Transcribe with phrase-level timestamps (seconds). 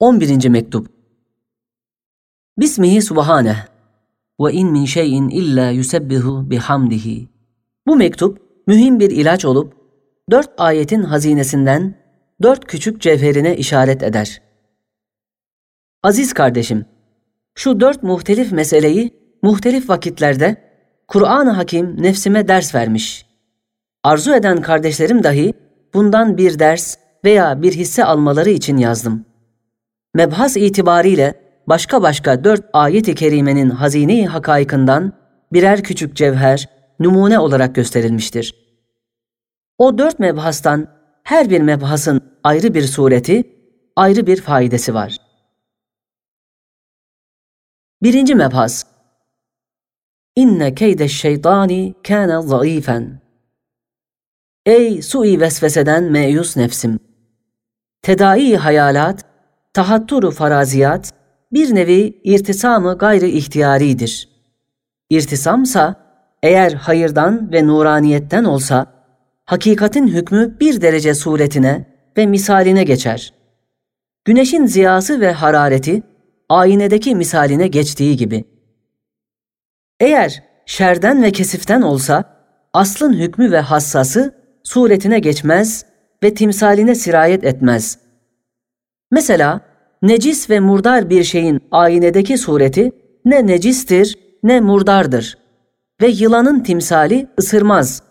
[0.00, 0.48] 11.
[0.48, 0.88] mektup.
[2.58, 3.56] Bismihi subhaneh
[4.40, 7.28] ve in min şeyin illa yusebbihu bihamdihi.
[7.86, 9.74] Bu mektup mühim bir ilaç olup
[10.30, 11.94] dört ayetin hazinesinden
[12.42, 14.42] dört küçük cevherine işaret eder.
[16.02, 16.86] Aziz kardeşim,
[17.54, 19.10] şu dört muhtelif meseleyi
[19.42, 20.56] muhtelif vakitlerde
[21.08, 23.26] Kur'an-ı Hakim nefsime ders vermiş.
[24.02, 25.54] Arzu eden kardeşlerim dahi
[25.94, 29.27] bundan bir ders veya bir hisse almaları için yazdım.
[30.14, 31.34] Mebhas itibariyle
[31.66, 35.12] başka başka dört ayet-i kerimenin hazine-i hakaykından
[35.52, 36.68] birer küçük cevher,
[37.00, 38.54] numune olarak gösterilmiştir.
[39.78, 40.88] O dört mebhastan
[41.22, 43.44] her bir mebhasın ayrı bir sureti,
[43.96, 45.16] ayrı bir faidesi var.
[48.02, 48.84] Birinci mebhas
[50.36, 53.20] İnne keyde şeytani kâne zayıfen.
[54.66, 56.98] Ey sui vesveseden meyus nefsim!
[58.02, 59.24] Tedai hayalat,
[59.74, 61.12] tahatturu faraziyat,
[61.52, 64.28] bir nevi irtisamı gayri ihtiyaridir.
[65.10, 65.94] İrtisamsa,
[66.42, 68.86] eğer hayırdan ve nuraniyetten olsa,
[69.44, 71.84] hakikatin hükmü bir derece suretine
[72.16, 73.34] ve misaline geçer.
[74.24, 76.02] Güneşin ziyası ve harareti,
[76.48, 78.44] aynedeki misaline geçtiği gibi.
[80.00, 82.24] Eğer şerden ve kesiften olsa,
[82.72, 85.84] aslın hükmü ve hassası suretine geçmez
[86.22, 87.98] ve timsaline sirayet etmez.
[89.10, 89.60] Mesela
[90.02, 92.92] necis ve murdar bir şeyin aynedeki sureti
[93.24, 95.38] ne necistir ne murdardır
[96.02, 98.02] ve yılanın timsali ısırmaz.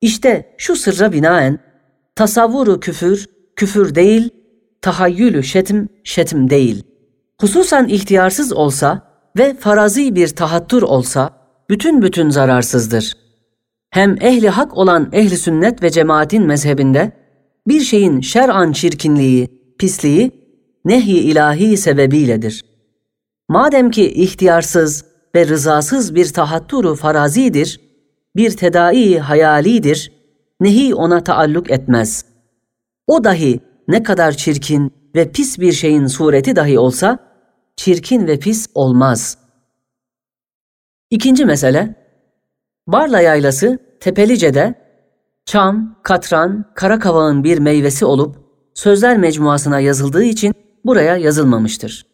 [0.00, 1.58] İşte şu sırra binaen
[2.16, 4.30] tasavvuru küfür, küfür değil,
[4.82, 6.82] tahayyülü şetim, şetim değil.
[7.40, 9.02] Hususan ihtiyarsız olsa
[9.38, 11.30] ve farazi bir tahattur olsa
[11.70, 13.12] bütün bütün zararsızdır.
[13.90, 17.12] Hem ehli hak olan ehli sünnet ve cemaatin mezhebinde
[17.68, 20.30] bir şeyin şer'an çirkinliği, pisliği
[20.84, 22.64] nehy ilahi sebebiyledir.
[23.48, 25.04] Madem ki ihtiyarsız
[25.34, 27.80] ve rızasız bir tahatturu farazidir,
[28.36, 30.12] bir tedai hayalidir,
[30.60, 32.24] nehi ona taalluk etmez.
[33.06, 37.18] O dahi ne kadar çirkin ve pis bir şeyin sureti dahi olsa,
[37.76, 39.38] çirkin ve pis olmaz.
[41.10, 41.94] İkinci mesele,
[42.86, 44.74] Barla yaylası Tepelice'de
[45.44, 50.53] çam, katran, karakavağın bir meyvesi olup sözler mecmuasına yazıldığı için
[50.85, 52.05] buraya yazılmamıştır.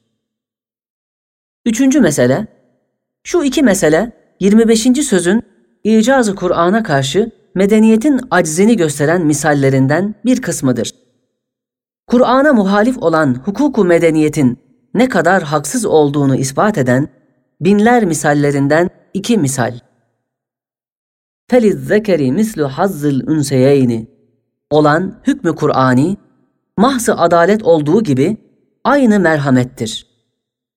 [1.66, 2.48] Üçüncü mesele,
[3.24, 4.82] şu iki mesele 25.
[4.82, 5.44] sözün
[5.84, 10.92] icazı Kur'an'a karşı medeniyetin aczini gösteren misallerinden bir kısmıdır.
[12.08, 14.58] Kur'an'a muhalif olan hukuku medeniyetin
[14.94, 17.08] ne kadar haksız olduğunu ispat eden
[17.62, 19.80] binler misallerinden iki misal.
[21.52, 24.08] فَلِذَّكَرِ mislu hazzıl ünseyeyni
[24.70, 26.18] olan hükmü Kur'ani,
[26.81, 28.37] mahsı adalet olduğu gibi
[28.85, 30.07] aynı merhamettir.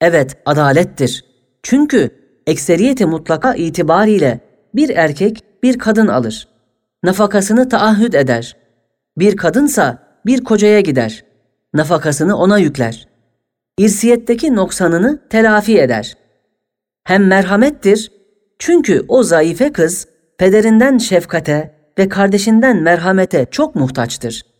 [0.01, 1.25] Evet, adalettir.
[1.63, 2.09] Çünkü
[2.47, 4.39] ekseriyeti mutlaka itibariyle
[4.75, 6.47] bir erkek bir kadın alır.
[7.03, 8.57] Nafakasını taahhüt eder.
[9.17, 11.25] Bir kadınsa bir kocaya gider.
[11.73, 13.07] Nafakasını ona yükler.
[13.77, 16.17] İrsiyetteki noksanını telafi eder.
[17.03, 18.11] Hem merhamettir
[18.59, 24.52] çünkü o zayıfe kız pederinden şefkate ve kardeşinden merhamete çok muhtaçtır.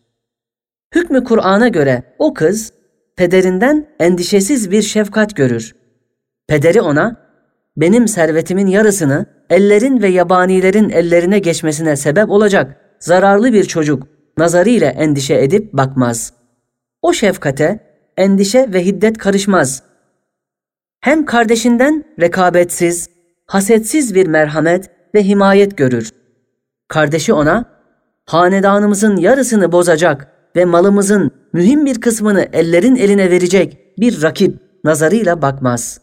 [0.96, 2.74] Hükmü Kur'an'a göre o kız
[3.16, 5.76] pederinden endişesiz bir şefkat görür.
[6.48, 7.24] Pederi ona
[7.78, 15.36] benim servetimin yarısını ellerin ve yabanilerin ellerine geçmesine sebep olacak zararlı bir çocuk nazarıyla endişe
[15.36, 16.34] edip bakmaz.
[17.02, 17.80] O şefkate
[18.18, 19.84] endişe ve hiddet karışmaz.
[21.02, 23.10] Hem kardeşinden rekabetsiz,
[23.46, 26.12] hasetsiz bir merhamet ve himayet görür.
[26.88, 27.66] Kardeşi ona,
[28.26, 36.02] hanedanımızın yarısını bozacak ve malımızın mühim bir kısmını ellerin eline verecek bir rakip nazarıyla bakmaz.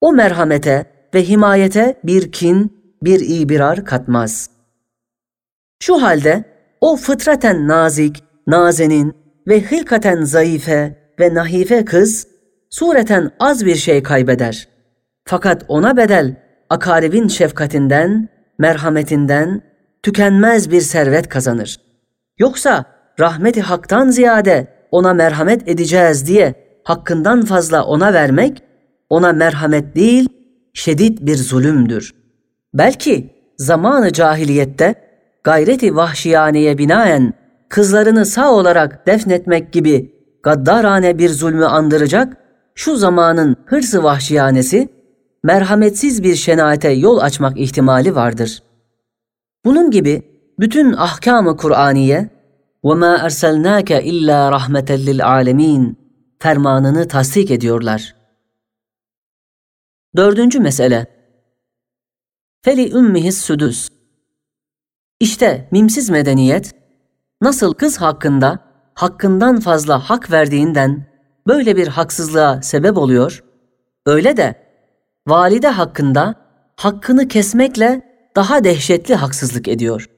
[0.00, 4.50] O merhamete ve himayete bir kin, bir ibirar katmaz.
[5.82, 6.44] Şu halde
[6.80, 9.14] o fıtraten nazik, nazenin
[9.48, 12.26] ve hilkaten zayıfe ve nahife kız
[12.70, 14.68] sureten az bir şey kaybeder.
[15.24, 16.36] Fakat ona bedel
[16.70, 18.28] akaribin şefkatinden,
[18.58, 19.62] merhametinden
[20.02, 21.80] tükenmez bir servet kazanır.
[22.38, 28.62] Yoksa rahmeti haktan ziyade ona merhamet edeceğiz diye hakkından fazla ona vermek,
[29.10, 30.28] ona merhamet değil,
[30.72, 32.14] şedid bir zulümdür.
[32.74, 34.94] Belki zamanı cahiliyette
[35.44, 37.32] gayreti vahşiyaneye binaen
[37.68, 42.36] kızlarını sağ olarak defnetmek gibi gaddarane bir zulmü andıracak,
[42.74, 44.88] şu zamanın hırsı vahşiyanesi,
[45.42, 48.62] merhametsiz bir şenaate yol açmak ihtimali vardır.
[49.64, 50.22] Bunun gibi
[50.58, 52.28] bütün ahkamı Kur'aniye
[52.83, 55.95] وَمَا أَرْسَلْنَاكَ إِلَّا رَحْمَةً لِلْعَالَمِينَ
[56.39, 58.15] fermanını tasdik ediyorlar.
[60.15, 61.07] Dördüncü mesele
[62.61, 63.89] Feli ümmihis südüs
[65.19, 66.75] İşte mimsiz medeniyet
[67.41, 68.59] nasıl kız hakkında
[68.93, 71.05] hakkından fazla hak verdiğinden
[71.47, 73.43] böyle bir haksızlığa sebep oluyor,
[74.05, 74.55] öyle de
[75.27, 76.35] valide hakkında
[76.75, 78.01] hakkını kesmekle
[78.35, 80.09] daha dehşetli haksızlık ediyor.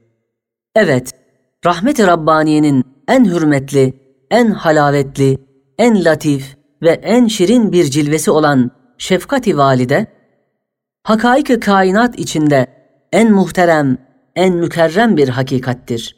[0.76, 1.12] Evet,
[1.67, 3.95] rahmet-i Rabbaniye'nin en hürmetli,
[4.31, 5.39] en halavetli,
[5.79, 10.07] en latif ve en şirin bir cilvesi olan şefkati valide,
[11.03, 12.67] hakaik kainat içinde
[13.13, 13.99] en muhterem,
[14.37, 16.17] en mükerrem bir hakikattir.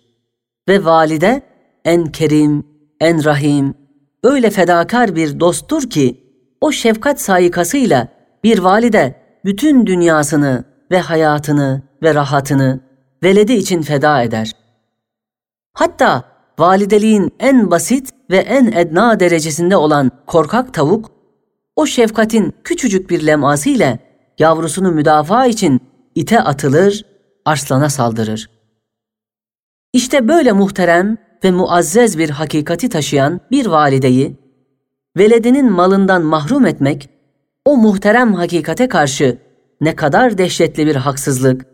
[0.68, 1.42] Ve valide
[1.84, 2.66] en kerim,
[3.00, 3.74] en rahim,
[4.24, 6.24] öyle fedakar bir dosttur ki,
[6.60, 8.08] o şefkat sayikasıyla
[8.44, 9.14] bir valide
[9.44, 12.80] bütün dünyasını ve hayatını ve rahatını
[13.22, 14.52] veledi için feda eder.
[15.78, 16.24] Hatta
[16.58, 21.10] valideliğin en basit ve en edna derecesinde olan korkak tavuk,
[21.76, 23.98] o şefkatin küçücük bir leması ile
[24.38, 25.80] yavrusunu müdafaa için
[26.14, 27.04] ite atılır,
[27.44, 28.50] arslana saldırır.
[29.92, 34.36] İşte böyle muhterem ve muazzez bir hakikati taşıyan bir valideyi,
[35.16, 37.10] veledinin malından mahrum etmek,
[37.64, 39.38] o muhterem hakikate karşı
[39.80, 41.66] ne kadar dehşetli bir haksızlık,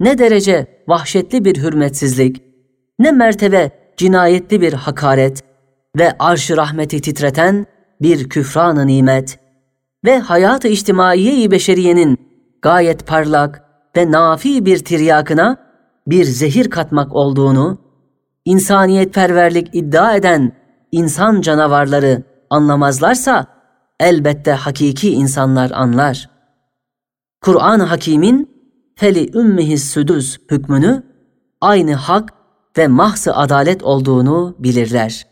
[0.00, 2.51] ne derece vahşetli bir hürmetsizlik,
[2.98, 5.42] ne mertebe cinayetli bir hakaret
[5.98, 7.66] ve arş-ı rahmeti titreten
[8.00, 9.38] bir küfran-ı nimet
[10.04, 12.18] ve hayat-ı içtimaiye-i beşeriyenin
[12.62, 13.62] gayet parlak
[13.96, 15.56] ve nafi bir tiryakına
[16.06, 17.78] bir zehir katmak olduğunu,
[18.44, 20.52] insaniyetperverlik iddia eden
[20.92, 23.46] insan canavarları anlamazlarsa
[24.00, 26.30] elbette hakiki insanlar anlar.
[27.40, 28.50] Kur'an-ı Hakîm'in
[28.96, 31.02] feli ümmihis südüs hükmünü
[31.60, 32.41] aynı hak
[32.78, 35.26] ve mahsı adalet olduğunu bilirler.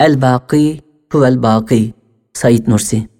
[0.00, 0.80] El-Baki
[1.10, 1.92] huvel-Baki
[2.32, 3.13] Said Nursi